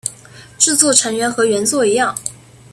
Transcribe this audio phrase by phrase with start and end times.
[0.57, 2.15] 制作成员和原作一样。